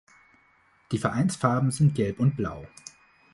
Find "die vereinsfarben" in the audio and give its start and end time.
0.91-1.69